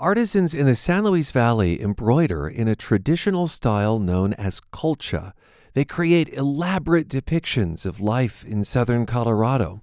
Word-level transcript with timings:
Artisans 0.00 0.54
in 0.54 0.66
the 0.66 0.76
San 0.76 1.02
Luis 1.02 1.32
Valley 1.32 1.82
embroider 1.82 2.46
in 2.46 2.68
a 2.68 2.76
traditional 2.76 3.48
style 3.48 3.98
known 3.98 4.32
as 4.34 4.60
colcha. 4.72 5.32
They 5.72 5.84
create 5.84 6.28
elaborate 6.28 7.08
depictions 7.08 7.84
of 7.84 8.00
life 8.00 8.44
in 8.44 8.62
southern 8.62 9.06
Colorado. 9.06 9.82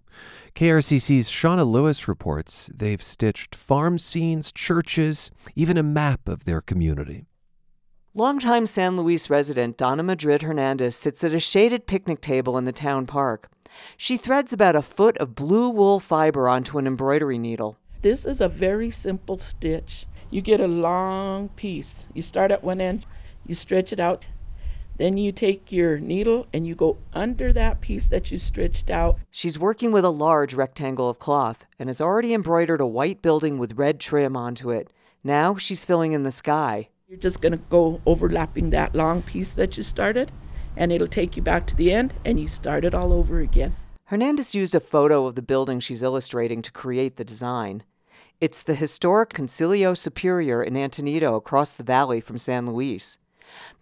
KRCC's 0.56 1.30
Shauna 1.30 1.68
Lewis 1.68 2.08
reports 2.08 2.72
they've 2.74 3.04
stitched 3.04 3.54
farm 3.56 4.00
scenes, 4.00 4.54
churches, 4.54 5.32
even 5.54 5.78
a 5.78 5.84
map 5.84 6.30
of 6.30 6.46
their 6.46 6.62
community. 6.62 7.26
Longtime 8.14 8.68
San 8.68 8.96
Luis 8.96 9.30
resident 9.30 9.76
Donna 9.76 10.02
Madrid 10.02 10.44
Hernandez 10.44 10.96
sits 10.96 11.26
at 11.26 11.34
a 11.34 11.42
shaded 11.42 11.88
picnic 11.88 12.22
table 12.22 12.58
in 12.58 12.64
the 12.64 12.72
town 12.72 13.06
park. 13.06 13.50
She 13.98 14.16
threads 14.16 14.54
about 14.54 14.78
a 14.78 14.82
foot 14.82 15.18
of 15.18 15.36
blue 15.36 15.70
wool 15.70 16.00
fiber 16.00 16.48
onto 16.48 16.78
an 16.78 16.88
embroidery 16.88 17.38
needle. 17.38 17.78
This 18.06 18.24
is 18.24 18.40
a 18.40 18.48
very 18.48 18.92
simple 18.92 19.36
stitch. 19.36 20.06
You 20.30 20.40
get 20.40 20.60
a 20.60 20.68
long 20.68 21.50
piece. 21.50 22.06
You 22.14 22.22
start 22.22 22.52
at 22.52 22.64
one 22.64 22.80
end, 22.80 23.04
you 23.48 23.56
stretch 23.56 23.92
it 23.92 24.00
out, 24.00 24.28
then 24.98 25.18
you 25.18 25.32
take 25.32 25.72
your 25.72 25.98
needle 25.98 26.46
and 26.54 26.68
you 26.68 26.76
go 26.76 26.98
under 27.14 27.52
that 27.54 27.82
piece 27.82 28.06
that 28.10 28.30
you 28.30 28.38
stretched 28.38 28.92
out. 28.92 29.18
She's 29.32 29.58
working 29.58 29.92
with 29.92 30.06
a 30.06 30.12
large 30.12 30.54
rectangle 30.54 31.10
of 31.10 31.18
cloth 31.18 31.66
and 31.80 31.90
has 31.90 32.00
already 32.00 32.32
embroidered 32.32 32.80
a 32.80 32.86
white 32.86 33.24
building 33.24 33.58
with 33.58 33.74
red 33.74 34.00
trim 34.00 34.38
onto 34.38 34.70
it. 34.70 34.94
Now 35.24 35.56
she's 35.56 35.84
filling 35.84 36.12
in 36.12 36.22
the 36.22 36.32
sky. 36.32 36.90
You're 37.08 37.18
just 37.18 37.42
going 37.42 37.54
to 37.54 37.62
go 37.72 38.02
overlapping 38.06 38.70
that 38.70 38.94
long 38.94 39.24
piece 39.24 39.56
that 39.56 39.78
you 39.78 39.84
started, 39.84 40.32
and 40.78 40.92
it'll 40.92 41.08
take 41.08 41.36
you 41.36 41.42
back 41.42 41.66
to 41.66 41.76
the 41.76 41.92
end, 41.92 42.14
and 42.24 42.40
you 42.40 42.48
start 42.48 42.86
it 42.86 42.94
all 42.94 43.12
over 43.12 43.40
again. 43.40 43.76
Hernandez 44.10 44.54
used 44.54 44.76
a 44.76 44.80
photo 44.80 45.26
of 45.26 45.34
the 45.34 45.42
building 45.42 45.80
she's 45.80 46.04
illustrating 46.04 46.62
to 46.62 46.72
create 46.72 47.18
the 47.18 47.24
design. 47.24 47.82
It's 48.42 48.64
the 48.64 48.76
historic 48.76 49.34
Concilio 49.34 49.96
Superior 49.96 50.62
in 50.62 50.74
Antonito 50.74 51.36
across 51.36 51.76
the 51.76 51.84
valley 51.84 52.20
from 52.20 52.38
San 52.38 52.68
Luis. 52.68 53.18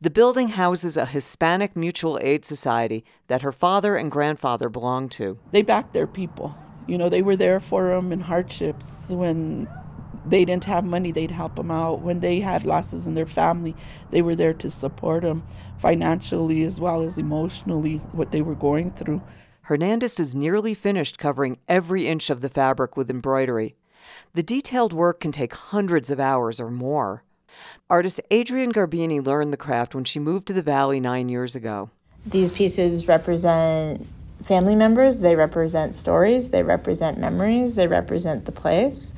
The 0.01 0.09
building 0.09 0.49
houses 0.49 0.97
a 0.97 1.05
Hispanic 1.05 1.75
mutual 1.75 2.19
aid 2.21 2.45
society 2.45 3.03
that 3.27 3.41
her 3.41 3.51
father 3.51 3.95
and 3.95 4.11
grandfather 4.11 4.69
belonged 4.69 5.11
to. 5.13 5.39
They 5.51 5.61
backed 5.61 5.93
their 5.93 6.07
people. 6.07 6.55
You 6.87 6.97
know, 6.97 7.09
they 7.09 7.21
were 7.21 7.35
there 7.35 7.59
for 7.59 7.89
them 7.89 8.11
in 8.11 8.19
hardships 8.21 9.09
when 9.09 9.67
they 10.25 10.45
didn't 10.45 10.65
have 10.65 10.85
money, 10.85 11.11
they'd 11.11 11.31
help 11.31 11.55
them 11.55 11.71
out. 11.71 12.01
When 12.01 12.19
they 12.19 12.39
had 12.39 12.65
losses 12.65 13.07
in 13.07 13.13
their 13.13 13.25
family, 13.25 13.75
they 14.11 14.21
were 14.21 14.35
there 14.35 14.53
to 14.53 14.69
support 14.69 15.23
them 15.23 15.43
financially 15.77 16.63
as 16.63 16.79
well 16.79 17.01
as 17.01 17.17
emotionally, 17.17 17.97
what 18.11 18.31
they 18.31 18.41
were 18.41 18.55
going 18.55 18.91
through. 18.91 19.21
Hernandez 19.63 20.19
is 20.19 20.35
nearly 20.35 20.73
finished 20.73 21.17
covering 21.17 21.57
every 21.67 22.07
inch 22.07 22.29
of 22.29 22.41
the 22.41 22.49
fabric 22.49 22.97
with 22.97 23.09
embroidery. 23.09 23.75
The 24.33 24.43
detailed 24.43 24.93
work 24.93 25.19
can 25.19 25.31
take 25.31 25.53
hundreds 25.53 26.09
of 26.09 26.19
hours 26.19 26.59
or 26.59 26.71
more. 26.71 27.23
Artist 27.89 28.19
Adrienne 28.31 28.73
Garbini 28.73 29.25
learned 29.25 29.53
the 29.53 29.57
craft 29.57 29.93
when 29.93 30.03
she 30.03 30.19
moved 30.19 30.47
to 30.47 30.53
the 30.53 30.61
Valley 30.61 30.99
nine 30.99 31.29
years 31.29 31.55
ago. 31.55 31.89
These 32.25 32.51
pieces 32.51 33.07
represent 33.07 34.07
family 34.45 34.75
members, 34.75 35.19
they 35.19 35.35
represent 35.35 35.95
stories, 35.95 36.51
they 36.51 36.63
represent 36.63 37.17
memories, 37.17 37.75
they 37.75 37.87
represent 37.87 38.45
the 38.45 38.51
place. 38.51 39.13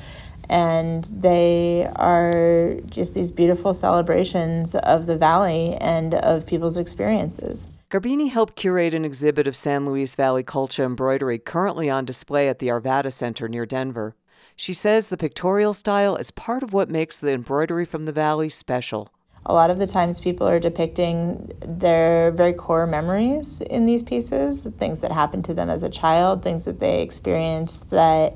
And 0.47 1.05
they 1.05 1.89
are 1.95 2.75
just 2.91 3.15
these 3.15 3.31
beautiful 3.31 3.73
celebrations 3.73 4.75
of 4.75 5.07
the 5.07 5.17
valley 5.17 5.75
and 5.81 6.13
of 6.13 6.45
people's 6.45 6.77
experiences. 6.77 7.71
Garbini 7.89 8.29
helped 8.29 8.55
curate 8.55 8.93
an 8.93 9.05
exhibit 9.05 9.47
of 9.47 9.55
San 9.55 9.87
Luis 9.87 10.13
Valley 10.13 10.43
colcha 10.43 10.85
embroidery 10.85 11.39
currently 11.39 11.89
on 11.89 12.05
display 12.05 12.47
at 12.47 12.59
the 12.59 12.67
Arvada 12.67 13.11
Center 13.11 13.47
near 13.47 13.65
Denver. 13.65 14.15
She 14.55 14.73
says 14.73 15.07
the 15.07 15.17
pictorial 15.17 15.73
style 15.73 16.15
is 16.15 16.31
part 16.31 16.63
of 16.63 16.71
what 16.71 16.89
makes 16.89 17.17
the 17.17 17.31
embroidery 17.31 17.85
from 17.85 18.05
the 18.05 18.11
valley 18.11 18.49
special. 18.49 19.09
A 19.47 19.53
lot 19.53 19.69
of 19.69 19.77
the 19.77 19.85
times, 19.85 20.19
people 20.19 20.47
are 20.47 20.59
depicting 20.59 21.51
their 21.59 22.31
very 22.31 22.53
core 22.53 22.87
memories 22.87 23.61
in 23.61 23.85
these 23.85 24.01
pieces, 24.01 24.65
things 24.79 25.01
that 25.01 25.11
happened 25.11 25.45
to 25.45 25.53
them 25.53 25.69
as 25.69 25.83
a 25.83 25.89
child, 25.89 26.41
things 26.41 26.65
that 26.65 26.79
they 26.79 27.01
experienced 27.01 27.91
that 27.91 28.35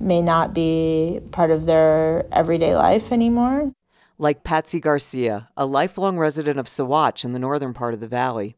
may 0.00 0.20
not 0.20 0.54
be 0.54 1.20
part 1.32 1.50
of 1.50 1.66
their 1.66 2.26
everyday 2.32 2.74
life 2.74 3.12
anymore. 3.12 3.72
Like 4.16 4.42
Patsy 4.42 4.80
Garcia, 4.80 5.48
a 5.56 5.64
lifelong 5.64 6.18
resident 6.18 6.58
of 6.58 6.66
Saguache 6.66 7.24
in 7.24 7.34
the 7.34 7.38
northern 7.38 7.72
part 7.72 7.94
of 7.94 8.00
the 8.00 8.08
valley. 8.08 8.56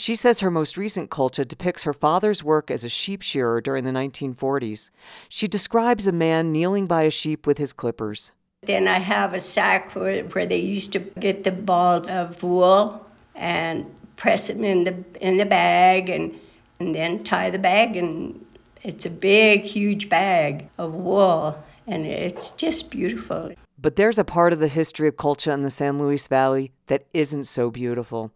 She 0.00 0.14
says 0.14 0.38
her 0.38 0.50
most 0.50 0.76
recent 0.76 1.10
colcha 1.10 1.46
depicts 1.46 1.82
her 1.82 1.92
father's 1.92 2.44
work 2.44 2.70
as 2.70 2.84
a 2.84 2.88
sheep 2.88 3.20
shearer 3.20 3.60
during 3.60 3.82
the 3.82 3.90
1940s. 3.90 4.90
She 5.28 5.48
describes 5.48 6.06
a 6.06 6.12
man 6.12 6.52
kneeling 6.52 6.86
by 6.86 7.02
a 7.02 7.10
sheep 7.10 7.48
with 7.48 7.58
his 7.58 7.72
clippers. 7.72 8.30
Then 8.62 8.86
I 8.86 8.98
have 8.98 9.34
a 9.34 9.40
sack 9.40 9.96
where, 9.96 10.22
where 10.22 10.46
they 10.46 10.60
used 10.60 10.92
to 10.92 11.00
get 11.00 11.42
the 11.42 11.50
balls 11.50 12.08
of 12.08 12.40
wool 12.44 13.04
and 13.34 13.92
press 14.14 14.46
them 14.46 14.62
in 14.62 14.84
the 14.84 15.04
in 15.20 15.36
the 15.36 15.46
bag 15.46 16.10
and 16.10 16.38
and 16.78 16.94
then 16.94 17.24
tie 17.24 17.50
the 17.50 17.58
bag 17.58 17.96
and 17.96 18.46
it's 18.84 19.04
a 19.04 19.10
big 19.10 19.62
huge 19.62 20.08
bag 20.08 20.68
of 20.78 20.94
wool 20.94 21.60
and 21.88 22.06
it's 22.06 22.52
just 22.52 22.92
beautiful. 22.92 23.52
But 23.76 23.96
there's 23.96 24.18
a 24.18 24.24
part 24.24 24.52
of 24.52 24.60
the 24.60 24.68
history 24.68 25.08
of 25.08 25.16
colcha 25.16 25.52
in 25.52 25.64
the 25.64 25.70
San 25.70 25.98
Luis 25.98 26.28
Valley 26.28 26.70
that 26.86 27.04
isn't 27.12 27.48
so 27.48 27.68
beautiful. 27.68 28.30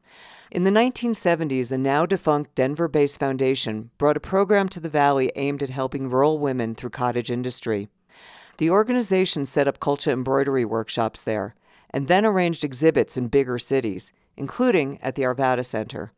In 0.52 0.64
the 0.64 0.70
1970s, 0.70 1.72
a 1.72 1.78
now 1.78 2.04
defunct 2.04 2.54
Denver 2.54 2.86
based 2.86 3.18
foundation 3.18 3.88
brought 3.96 4.18
a 4.18 4.20
program 4.20 4.68
to 4.68 4.80
the 4.80 4.90
valley 4.90 5.32
aimed 5.34 5.62
at 5.62 5.70
helping 5.70 6.10
rural 6.10 6.38
women 6.38 6.74
through 6.74 6.90
cottage 6.90 7.30
industry. 7.30 7.88
The 8.58 8.68
organization 8.68 9.46
set 9.46 9.66
up 9.66 9.80
colcha 9.80 10.12
embroidery 10.12 10.66
workshops 10.66 11.22
there 11.22 11.54
and 11.88 12.06
then 12.06 12.26
arranged 12.26 12.64
exhibits 12.64 13.16
in 13.16 13.28
bigger 13.28 13.58
cities, 13.58 14.12
including 14.36 15.00
at 15.00 15.14
the 15.14 15.22
Arvada 15.22 15.64
Center. 15.64 16.12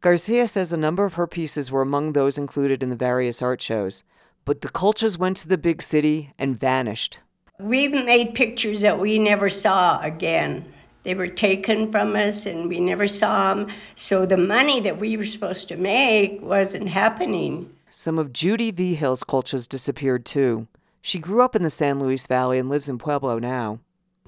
Garcia 0.00 0.48
says 0.48 0.72
a 0.72 0.76
number 0.76 1.04
of 1.04 1.14
her 1.14 1.28
pieces 1.28 1.70
were 1.70 1.82
among 1.82 2.12
those 2.12 2.38
included 2.38 2.82
in 2.82 2.90
the 2.90 2.96
various 2.96 3.40
art 3.40 3.62
shows, 3.62 4.02
but 4.44 4.62
the 4.62 4.68
colchas 4.68 5.16
went 5.16 5.36
to 5.36 5.48
the 5.48 5.56
big 5.56 5.80
city 5.80 6.34
and 6.40 6.58
vanished. 6.58 7.20
We 7.60 7.86
made 7.86 8.34
pictures 8.34 8.80
that 8.80 8.98
we 8.98 9.20
never 9.20 9.48
saw 9.48 10.00
again. 10.00 10.64
They 11.02 11.14
were 11.14 11.28
taken 11.28 11.90
from 11.90 12.14
us 12.14 12.46
and 12.46 12.68
we 12.68 12.80
never 12.80 13.06
saw 13.06 13.54
them. 13.54 13.68
So 13.94 14.26
the 14.26 14.36
money 14.36 14.80
that 14.80 14.98
we 14.98 15.16
were 15.16 15.24
supposed 15.24 15.68
to 15.68 15.76
make 15.76 16.40
wasn't 16.42 16.88
happening. 16.88 17.70
Some 17.90 18.18
of 18.18 18.32
Judy 18.32 18.70
V. 18.70 18.94
Hill's 18.94 19.24
colchas 19.24 19.68
disappeared 19.68 20.24
too. 20.26 20.68
She 21.02 21.18
grew 21.18 21.42
up 21.42 21.56
in 21.56 21.62
the 21.62 21.70
San 21.70 21.98
Luis 21.98 22.26
Valley 22.26 22.58
and 22.58 22.68
lives 22.68 22.88
in 22.88 22.98
Pueblo 22.98 23.38
now. 23.38 23.80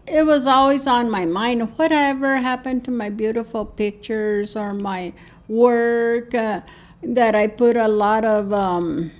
It 0.07 0.25
was 0.25 0.47
always 0.47 0.87
on 0.87 1.11
my 1.11 1.27
mind 1.27 1.77
whatever 1.79 2.39
happened 2.39 2.85
to 2.87 2.91
my 2.91 3.11
beautiful 3.11 3.65
pictures 3.65 4.57
or 4.57 4.73
my 4.73 5.13
work 5.47 6.35
uh, 6.35 6.63
that 7.03 7.35
I 7.35 7.47
put 7.47 7.77
a 7.77 7.87
lot 7.87 8.25
of 8.25 8.53
um, 8.53 9.13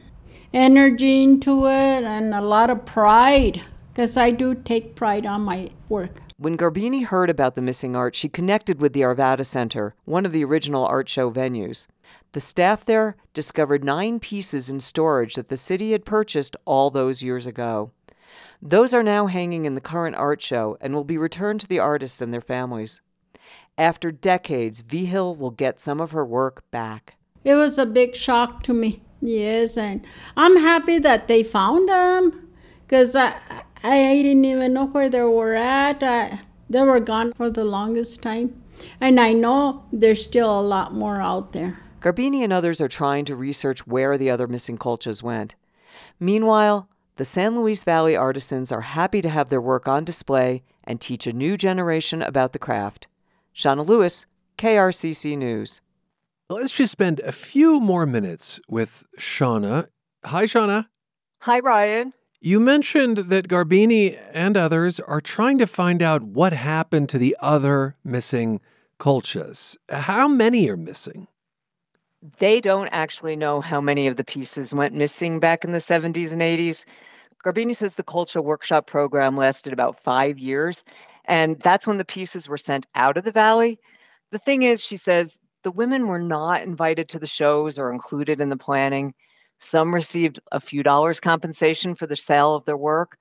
energy 0.53 1.23
into 1.23 1.67
it 1.67 2.05
and 2.05 2.35
a 2.35 2.41
lot 2.41 2.71
of 2.71 2.85
pride 2.85 3.63
because 3.93 4.17
I 4.17 4.31
do 4.31 4.55
take 4.55 4.95
pride 4.95 5.27
on 5.27 5.43
my 5.43 5.69
work. 5.89 6.22
When 6.43 6.57
Garbini 6.57 7.05
heard 7.05 7.31
about 7.31 7.55
the 7.55 7.63
missing 7.63 7.95
art, 7.95 8.17
she 8.17 8.29
connected 8.29 8.81
with 8.81 8.95
the 8.95 9.03
Arvada 9.03 9.47
Center, 9.47 9.95
one 10.07 10.27
of 10.27 10.33
the 10.33 10.43
original 10.45 10.85
art 10.85 11.09
show 11.09 11.31
venues. 11.31 11.87
The 12.33 12.41
staff 12.41 12.85
there 12.85 13.15
discovered 13.33 13.85
nine 13.85 14.19
pieces 14.19 14.69
in 14.69 14.81
storage 14.81 15.37
that 15.37 15.51
the 15.51 15.57
city 15.57 15.93
had 15.93 16.05
purchased 16.05 16.57
all 16.65 16.91
those 16.91 17.23
years 17.23 17.47
ago. 17.47 17.93
Those 18.61 18.93
are 18.93 19.05
now 19.05 19.29
hanging 19.29 19.67
in 19.67 19.77
the 19.77 19.81
current 19.81 20.17
art 20.17 20.43
show 20.43 20.77
and 20.81 20.93
will 20.93 21.05
be 21.05 21.17
returned 21.17 21.61
to 21.61 21.69
the 21.69 21.79
artists 21.79 22.21
and 22.21 22.35
their 22.35 22.41
families. 22.41 23.03
After 23.79 24.11
decades, 24.11 24.81
Vigil 24.81 25.37
will 25.37 25.53
get 25.53 25.79
some 25.79 26.01
of 26.01 26.11
her 26.11 26.27
work 26.27 26.69
back. 26.73 27.15
It 27.45 27.55
was 27.55 27.79
a 27.79 27.87
big 27.87 28.17
shock 28.17 28.65
to 28.65 28.75
me, 28.75 29.05
yes, 29.21 29.77
and 29.77 30.05
I'm 30.37 30.57
happy 30.57 30.99
that 30.99 31.29
they 31.29 31.45
found 31.45 31.89
them 31.89 32.49
because 32.93 33.17
I, 33.17 33.35
I 33.83 34.23
didn't 34.23 34.45
even 34.45 34.75
know 34.75 34.85
where 34.85 35.09
they 35.09 35.23
were 35.23 35.55
at. 35.55 36.03
I, 36.03 36.41
they 36.69 36.83
were 36.83 37.01
gone 37.01 37.33
for 37.33 37.49
the 37.49 37.65
longest 37.65 38.21
time. 38.21 38.63
And 39.01 39.19
I 39.19 39.33
know 39.33 39.87
there's 39.91 40.23
still 40.23 40.61
a 40.61 40.61
lot 40.61 40.93
more 40.93 41.19
out 41.19 41.53
there. 41.53 41.81
Garbini 42.03 42.45
and 42.45 42.53
others 42.53 42.83
are 42.83 42.89
trying 42.89 43.25
to 43.25 43.35
research 43.35 43.87
where 43.87 44.19
the 44.19 44.29
other 44.29 44.47
missing 44.47 44.77
colchas 44.77 45.23
went. 45.23 45.55
Meanwhile, 46.21 46.87
the 47.17 47.25
San 47.25 47.57
Luis 47.57 47.83
Valley 47.83 48.15
artisans 48.15 48.71
are 48.71 48.83
happy 48.83 49.23
to 49.23 49.31
have 49.31 49.49
their 49.49 49.61
work 49.63 49.89
on 49.89 50.05
display 50.05 50.63
and 50.85 51.01
teach 51.01 51.27
a 51.27 51.33
new 51.33 51.57
generation 51.57 52.21
about 52.21 52.53
the 52.53 52.59
craft. 52.59 53.09
Shauna 53.57 53.89
Lewis, 53.89 54.27
KRCC 54.59 55.39
News. 55.39 55.81
Let's 56.51 56.77
just 56.77 56.93
spend 56.93 57.21
a 57.21 57.33
few 57.33 57.81
more 57.81 58.05
minutes 58.05 58.61
with 58.69 59.03
Shauna. 59.19 59.89
Hi, 60.27 60.45
Shauna. 60.45 60.89
Hi, 61.39 61.59
Ryan. 61.61 62.13
You 62.45 62.59
mentioned 62.59 63.19
that 63.19 63.47
Garbini 63.47 64.21
and 64.33 64.57
others 64.57 64.99
are 64.99 65.21
trying 65.21 65.59
to 65.59 65.67
find 65.67 66.03
out 66.03 66.25
what 66.25 66.53
happened 66.53 67.09
to 67.11 67.19
the 67.19 67.37
other 67.39 67.95
missing 68.03 68.61
colchas. 68.99 69.77
How 69.89 70.27
many 70.27 70.69
are 70.69 70.77
missing? 70.77 71.29
They 72.41 72.61
don't 72.61 72.89
actually 72.89 73.37
know 73.37 73.61
how 73.61 73.81
many 73.81 74.09
of 74.09 74.17
the 74.17 74.25
pieces 74.25 74.75
went 74.75 74.93
missing 74.93 75.39
back 75.39 75.65
in 75.65 75.71
the 75.71 75.79
70s 75.79 76.33
and 76.33 76.43
80s. 76.43 76.85
Garbini 77.45 77.77
says 77.77 77.95
the 77.95 78.03
Colcha 78.03 78.43
workshop 78.43 78.89
program 78.89 79.37
lasted 79.37 79.73
about 79.73 80.03
five 80.03 80.37
years, 80.37 80.83
and 81.27 81.61
that's 81.61 81.87
when 81.87 81.99
the 81.99 82.05
pieces 82.05 82.49
were 82.49 82.59
sent 82.59 82.89
out 82.97 83.17
of 83.17 83.23
the 83.23 83.31
valley. 83.31 83.79
The 84.33 84.41
thing 84.41 84.65
is, 84.65 84.81
she 84.81 84.97
says, 84.97 85.39
the 85.63 85.71
women 85.71 86.09
were 86.09 86.19
not 86.19 86.63
invited 86.63 87.09
to 87.11 87.21
the 87.21 87.27
shows 87.29 87.79
or 87.79 87.93
included 87.93 88.41
in 88.41 88.49
the 88.49 88.57
planning. 88.57 89.15
Some 89.63 89.95
received 89.95 90.41
a 90.51 90.61
few 90.61 90.83
dollars 90.83 91.21
compensation 91.21 91.95
for 91.95 92.07
the 92.07 92.17
sale 92.17 92.55
of 92.55 92.65
their 92.65 92.77
work, 92.77 93.17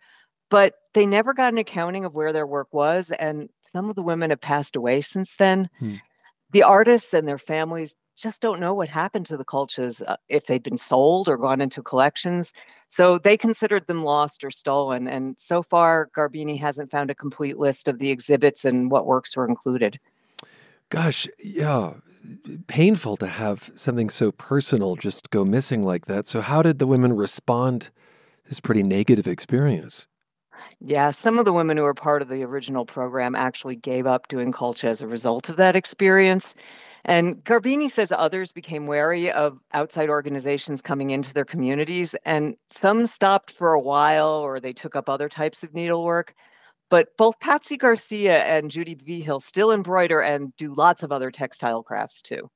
but 0.49 0.73
they 0.93 1.05
never 1.05 1.33
got 1.33 1.53
an 1.53 1.59
accounting 1.59 2.03
of 2.03 2.15
where 2.15 2.33
their 2.33 2.47
work 2.47 2.67
was. 2.71 3.11
And 3.19 3.47
some 3.61 3.89
of 3.89 3.95
the 3.95 4.01
women 4.01 4.31
have 4.31 4.41
passed 4.41 4.75
away 4.75 5.01
since 5.01 5.35
then. 5.35 5.69
Hmm. 5.77 5.95
The 6.51 6.63
artists 6.63 7.13
and 7.13 7.27
their 7.27 7.37
families 7.37 7.95
just 8.17 8.41
don't 8.41 8.59
know 8.59 8.73
what 8.73 8.89
happened 8.89 9.25
to 9.27 9.37
the 9.37 9.45
Colchas 9.45 10.01
uh, 10.07 10.17
if 10.29 10.47
they'd 10.47 10.63
been 10.63 10.77
sold 10.77 11.29
or 11.29 11.37
gone 11.37 11.61
into 11.61 11.81
collections. 11.81 12.51
So 12.89 13.19
they 13.19 13.37
considered 13.37 13.87
them 13.87 14.03
lost 14.03 14.43
or 14.43 14.51
stolen. 14.51 15.07
And 15.07 15.37
so 15.39 15.63
far, 15.63 16.09
Garbini 16.15 16.59
hasn't 16.59 16.91
found 16.91 17.09
a 17.09 17.15
complete 17.15 17.57
list 17.57 17.87
of 17.87 17.99
the 17.99 18.09
exhibits 18.09 18.65
and 18.65 18.91
what 18.91 19.05
works 19.05 19.35
were 19.37 19.47
included. 19.47 19.99
Gosh, 20.91 21.25
yeah, 21.41 21.93
painful 22.67 23.15
to 23.17 23.27
have 23.27 23.71
something 23.75 24.09
so 24.09 24.33
personal 24.33 24.97
just 24.97 25.29
go 25.29 25.45
missing 25.45 25.83
like 25.83 26.07
that. 26.07 26.27
So, 26.27 26.41
how 26.41 26.61
did 26.61 26.79
the 26.79 26.85
women 26.85 27.13
respond 27.13 27.83
to 27.83 27.91
this 28.45 28.59
pretty 28.59 28.83
negative 28.83 29.25
experience? 29.25 30.05
Yeah, 30.81 31.11
some 31.11 31.39
of 31.39 31.45
the 31.45 31.53
women 31.53 31.77
who 31.77 31.83
were 31.83 31.93
part 31.93 32.21
of 32.21 32.27
the 32.27 32.43
original 32.43 32.85
program 32.85 33.35
actually 33.35 33.77
gave 33.77 34.05
up 34.05 34.27
doing 34.27 34.51
colcha 34.51 34.89
as 34.89 35.01
a 35.01 35.07
result 35.07 35.47
of 35.47 35.55
that 35.55 35.77
experience. 35.77 36.55
And 37.05 37.41
Garbini 37.45 37.89
says 37.89 38.11
others 38.11 38.51
became 38.51 38.85
wary 38.85 39.31
of 39.31 39.59
outside 39.73 40.09
organizations 40.09 40.81
coming 40.81 41.11
into 41.11 41.33
their 41.33 41.45
communities, 41.45 42.15
and 42.25 42.57
some 42.69 43.05
stopped 43.05 43.49
for 43.49 43.71
a 43.71 43.79
while 43.79 44.27
or 44.27 44.59
they 44.59 44.73
took 44.73 44.97
up 44.97 45.07
other 45.07 45.29
types 45.29 45.63
of 45.63 45.73
needlework. 45.73 46.35
But 46.91 47.15
both 47.15 47.39
Patsy 47.39 47.77
Garcia 47.77 48.43
and 48.43 48.69
Judy 48.69 48.95
Vigil 48.95 49.39
still 49.39 49.71
embroider 49.71 50.19
and 50.19 50.53
do 50.57 50.75
lots 50.75 51.03
of 51.03 51.11
other 51.11 51.31
textile 51.31 51.81
crafts 51.81 52.21
too. 52.21 52.51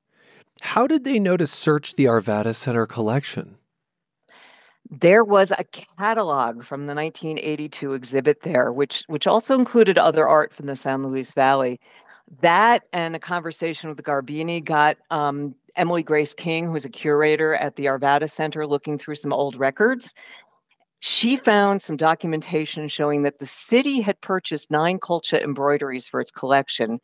How 0.60 0.86
did 0.86 1.04
they 1.04 1.18
know 1.18 1.38
to 1.38 1.46
search 1.46 1.94
the 1.94 2.04
Arvada 2.04 2.54
Center 2.54 2.86
collection? 2.86 3.56
There 4.90 5.24
was 5.24 5.52
a 5.52 5.64
catalog 5.64 6.64
from 6.64 6.86
the 6.86 6.94
1982 6.94 7.94
exhibit 7.94 8.42
there, 8.42 8.72
which 8.72 9.04
which 9.08 9.26
also 9.26 9.54
included 9.54 9.96
other 9.96 10.28
art 10.28 10.52
from 10.52 10.66
the 10.66 10.76
San 10.76 11.02
Luis 11.02 11.32
Valley. 11.32 11.80
That 12.42 12.82
and 12.92 13.16
a 13.16 13.18
conversation 13.18 13.88
with 13.88 14.02
Garbini 14.02 14.62
got 14.62 14.98
um, 15.10 15.54
Emily 15.76 16.02
Grace 16.02 16.34
King, 16.34 16.66
who's 16.66 16.84
a 16.84 16.90
curator 16.90 17.54
at 17.54 17.76
the 17.76 17.86
Arvada 17.86 18.30
Center, 18.30 18.66
looking 18.66 18.98
through 18.98 19.14
some 19.14 19.32
old 19.32 19.56
records 19.56 20.14
she 21.00 21.36
found 21.36 21.82
some 21.82 21.96
documentation 21.96 22.88
showing 22.88 23.22
that 23.22 23.38
the 23.38 23.46
city 23.46 24.00
had 24.00 24.20
purchased 24.20 24.70
nine 24.70 24.98
Colcha 24.98 25.42
embroideries 25.42 26.08
for 26.08 26.20
its 26.20 26.30
collection. 26.30 27.00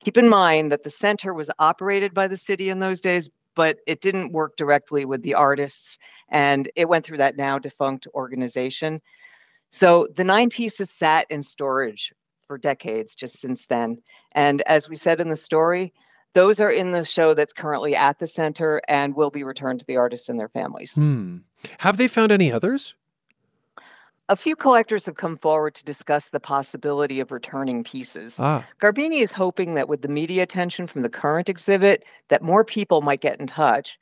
Keep 0.00 0.16
in 0.16 0.28
mind 0.28 0.72
that 0.72 0.82
the 0.82 0.90
center 0.90 1.32
was 1.34 1.50
operated 1.58 2.14
by 2.14 2.26
the 2.26 2.36
city 2.36 2.68
in 2.68 2.78
those 2.78 3.00
days, 3.00 3.28
but 3.54 3.78
it 3.86 4.00
didn't 4.00 4.32
work 4.32 4.56
directly 4.56 5.04
with 5.04 5.22
the 5.22 5.34
artists, 5.34 5.98
and 6.30 6.70
it 6.74 6.88
went 6.88 7.04
through 7.04 7.18
that 7.18 7.36
now 7.36 7.58
defunct 7.58 8.06
organization. 8.14 9.00
So 9.70 10.08
the 10.14 10.24
nine 10.24 10.50
pieces 10.50 10.90
sat 10.90 11.26
in 11.30 11.42
storage 11.42 12.12
for 12.46 12.58
decades 12.58 13.14
just 13.14 13.40
since 13.40 13.66
then. 13.66 13.98
And 14.32 14.62
as 14.62 14.88
we 14.88 14.96
said 14.96 15.20
in 15.20 15.30
the 15.30 15.36
story, 15.36 15.92
those 16.34 16.60
are 16.60 16.70
in 16.70 16.90
the 16.90 17.04
show 17.04 17.34
that's 17.34 17.52
currently 17.52 17.94
at 17.94 18.18
the 18.18 18.26
center 18.26 18.82
and 18.88 19.14
will 19.14 19.30
be 19.30 19.44
returned 19.44 19.80
to 19.80 19.86
the 19.86 19.96
artists 19.96 20.28
and 20.28 20.38
their 20.38 20.48
families. 20.48 20.94
Hmm. 20.94 21.38
Have 21.78 21.96
they 21.96 22.08
found 22.08 22.32
any 22.32 22.52
others? 22.52 22.94
A 24.30 24.36
few 24.36 24.56
collectors 24.56 25.04
have 25.04 25.16
come 25.16 25.36
forward 25.36 25.74
to 25.74 25.84
discuss 25.84 26.30
the 26.30 26.40
possibility 26.40 27.20
of 27.20 27.30
returning 27.30 27.84
pieces. 27.84 28.36
Ah. 28.38 28.66
Garbini 28.80 29.20
is 29.20 29.32
hoping 29.32 29.74
that 29.74 29.88
with 29.88 30.00
the 30.00 30.08
media 30.08 30.42
attention 30.42 30.86
from 30.86 31.02
the 31.02 31.10
current 31.10 31.50
exhibit, 31.50 32.04
that 32.28 32.42
more 32.42 32.64
people 32.64 33.02
might 33.02 33.20
get 33.20 33.38
in 33.38 33.46
touch. 33.46 33.98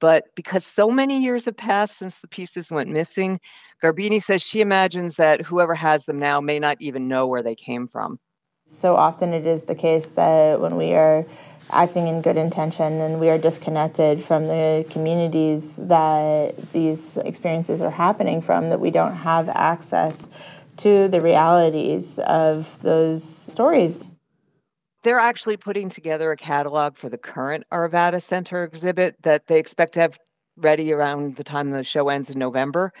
But 0.00 0.24
because 0.34 0.64
so 0.64 0.90
many 0.90 1.22
years 1.22 1.44
have 1.44 1.56
passed 1.56 1.98
since 1.98 2.20
the 2.20 2.28
pieces 2.28 2.70
went 2.70 2.88
missing, 2.88 3.38
Garbini 3.82 4.22
says 4.22 4.42
she 4.42 4.60
imagines 4.60 5.16
that 5.16 5.42
whoever 5.42 5.74
has 5.74 6.04
them 6.04 6.18
now 6.18 6.40
may 6.40 6.58
not 6.58 6.78
even 6.80 7.08
know 7.08 7.26
where 7.26 7.42
they 7.42 7.54
came 7.54 7.86
from. 7.86 8.18
So 8.68 8.96
often 8.96 9.32
it 9.32 9.46
is 9.46 9.62
the 9.62 9.76
case 9.76 10.08
that 10.10 10.60
when 10.60 10.76
we 10.76 10.92
are 10.94 11.24
acting 11.70 12.08
in 12.08 12.20
good 12.20 12.36
intention 12.36 12.94
and 12.94 13.20
we 13.20 13.30
are 13.30 13.38
disconnected 13.38 14.24
from 14.24 14.46
the 14.46 14.84
communities 14.90 15.76
that 15.76 16.72
these 16.72 17.16
experiences 17.18 17.80
are 17.80 17.92
happening 17.92 18.40
from, 18.40 18.70
that 18.70 18.80
we 18.80 18.90
don't 18.90 19.14
have 19.14 19.48
access 19.48 20.30
to 20.78 21.06
the 21.06 21.20
realities 21.20 22.18
of 22.18 22.82
those 22.82 23.24
stories. 23.24 24.02
They're 25.04 25.20
actually 25.20 25.56
putting 25.56 25.88
together 25.88 26.32
a 26.32 26.36
catalog 26.36 26.96
for 26.98 27.08
the 27.08 27.18
current 27.18 27.64
Arvada 27.72 28.20
Center 28.20 28.64
exhibit 28.64 29.14
that 29.22 29.46
they 29.46 29.60
expect 29.60 29.94
to 29.94 30.00
have 30.00 30.18
ready 30.56 30.92
around 30.92 31.36
the 31.36 31.44
time 31.44 31.70
the 31.70 31.84
show 31.84 32.08
ends 32.08 32.30
in 32.30 32.38
November. 32.38 32.92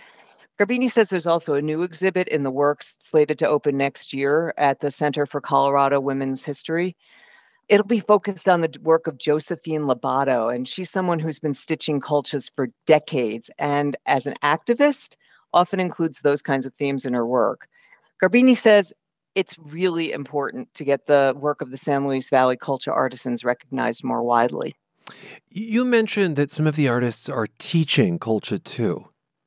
Garbini 0.58 0.90
says 0.90 1.10
there's 1.10 1.26
also 1.26 1.54
a 1.54 1.62
new 1.62 1.82
exhibit 1.82 2.28
in 2.28 2.42
the 2.42 2.50
works 2.50 2.96
slated 2.98 3.38
to 3.40 3.48
open 3.48 3.76
next 3.76 4.14
year 4.14 4.54
at 4.56 4.80
the 4.80 4.90
Center 4.90 5.26
for 5.26 5.40
Colorado 5.40 6.00
Women's 6.00 6.44
History. 6.44 6.96
It'll 7.68 7.86
be 7.86 8.00
focused 8.00 8.48
on 8.48 8.62
the 8.62 8.74
work 8.82 9.06
of 9.06 9.18
Josephine 9.18 9.82
Lobato, 9.82 10.54
and 10.54 10.66
she's 10.66 10.90
someone 10.90 11.18
who's 11.18 11.38
been 11.38 11.52
stitching 11.52 12.00
colchas 12.00 12.50
for 12.54 12.68
decades. 12.86 13.50
And 13.58 13.96
as 14.06 14.26
an 14.26 14.34
activist, 14.42 15.16
often 15.52 15.80
includes 15.80 16.20
those 16.20 16.42
kinds 16.42 16.64
of 16.64 16.72
themes 16.74 17.04
in 17.04 17.12
her 17.12 17.26
work. 17.26 17.68
Garbini 18.22 18.56
says 18.56 18.94
it's 19.34 19.58
really 19.58 20.12
important 20.12 20.72
to 20.74 20.84
get 20.84 21.06
the 21.06 21.34
work 21.36 21.60
of 21.60 21.70
the 21.70 21.76
San 21.76 22.06
Luis 22.06 22.30
Valley 22.30 22.56
colcha 22.56 22.92
artisans 22.92 23.44
recognized 23.44 24.02
more 24.02 24.22
widely. 24.22 24.74
You 25.50 25.84
mentioned 25.84 26.36
that 26.36 26.50
some 26.50 26.66
of 26.66 26.76
the 26.76 26.88
artists 26.88 27.28
are 27.28 27.46
teaching 27.58 28.18
colcha 28.18 28.62
too. 28.62 29.06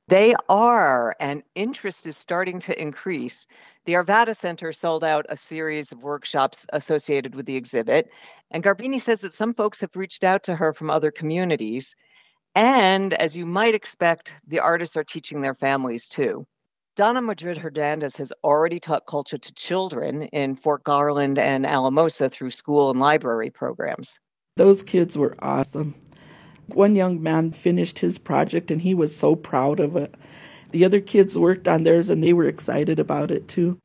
They 0.10 0.34
are, 0.50 1.16
and 1.20 1.44
interest 1.54 2.08
is 2.08 2.18
starting 2.18 2.60
to 2.62 2.82
increase. 2.82 3.46
The 3.86 3.94
Arvada 3.94 4.36
Center 4.36 4.74
sold 4.74 5.04
out 5.04 5.28
a 5.30 5.38
series 5.38 5.92
of 5.92 6.02
workshops 6.02 6.66
associated 6.74 7.36
with 7.36 7.46
the 7.46 7.56
exhibit, 7.56 8.10
and 8.50 8.64
Garbini 8.64 9.00
says 9.00 9.22
that 9.22 9.36
some 9.36 9.54
folks 9.54 9.82
have 9.82 9.96
reached 9.96 10.24
out 10.24 10.42
to 10.46 10.56
her 10.56 10.74
from 10.74 10.90
other 10.90 11.12
communities. 11.12 11.94
And 12.56 13.14
as 13.14 13.38
you 13.38 13.46
might 13.46 13.76
expect, 13.76 14.34
the 14.48 14.58
artists 14.58 14.98
are 14.98 15.04
teaching 15.04 15.42
their 15.42 15.54
families 15.54 16.08
too. 16.08 16.48
Donna 16.96 17.22
Madrid 17.22 17.60
Hernandez 17.60 18.16
has 18.16 18.34
already 18.44 18.80
taught 18.80 19.06
colcha 19.06 19.40
to 19.40 19.54
children 19.54 20.24
in 20.24 20.56
Fort 20.56 20.84
Garland 20.84 21.38
and 21.38 21.68
Alamosa 21.68 22.32
through 22.32 22.50
school 22.50 22.90
and 22.90 23.00
library 23.00 23.52
programs. 23.52 24.20
Those 24.58 24.82
kids 24.82 25.16
were 25.16 25.36
awesome. 25.38 25.94
One 26.74 26.96
young 26.96 27.22
man 27.22 27.52
finished 27.52 28.00
his 28.00 28.18
project 28.18 28.72
and 28.72 28.82
he 28.82 28.94
was 28.94 29.16
so 29.16 29.36
proud 29.36 29.80
of 29.80 29.96
it. 29.96 30.16
The 30.72 30.86
other 30.86 31.02
kids 31.02 31.38
worked 31.38 31.68
on 31.68 31.84
theirs 31.84 32.10
and 32.10 32.24
they 32.24 32.34
were 32.34 32.48
excited 32.48 33.00
about 33.00 33.32
it 33.32 33.48
too. 33.48 33.80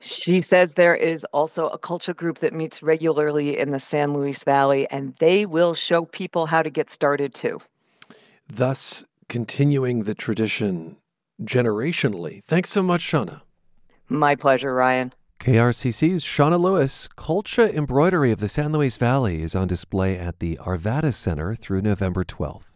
She 0.00 0.40
says 0.40 0.74
there 0.74 0.94
is 0.94 1.24
also 1.32 1.66
a 1.68 1.78
colcha 1.78 2.14
group 2.14 2.38
that 2.38 2.52
meets 2.52 2.82
regularly 2.82 3.58
in 3.58 3.72
the 3.72 3.80
San 3.80 4.14
Luis 4.14 4.44
Valley, 4.44 4.86
and 4.90 5.16
they 5.16 5.44
will 5.44 5.74
show 5.74 6.04
people 6.04 6.46
how 6.46 6.62
to 6.62 6.70
get 6.70 6.88
started 6.88 7.34
too. 7.34 7.58
Thus, 8.48 9.04
continuing 9.28 10.04
the 10.04 10.14
tradition 10.14 10.96
generationally. 11.42 12.44
Thanks 12.44 12.70
so 12.70 12.82
much, 12.82 13.02
Shauna. 13.02 13.40
My 14.08 14.36
pleasure, 14.36 14.72
Ryan. 14.72 15.12
KRCC's 15.40 16.24
Shauna 16.24 16.58
Lewis, 16.58 17.08
Colcha 17.16 17.72
embroidery 17.72 18.32
of 18.32 18.40
the 18.40 18.48
San 18.48 18.72
Luis 18.72 18.96
Valley 18.96 19.40
is 19.40 19.54
on 19.54 19.68
display 19.68 20.18
at 20.18 20.40
the 20.40 20.58
Arvada 20.60 21.14
Center 21.14 21.54
through 21.54 21.80
November 21.80 22.24
12th. 22.24 22.67